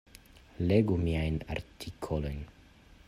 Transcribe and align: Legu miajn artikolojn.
Legu 0.71 0.97
miajn 1.03 1.37
artikolojn. 1.57 2.41